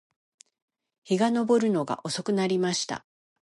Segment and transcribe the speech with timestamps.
[1.03, 3.05] 日が登るのが遅くなりました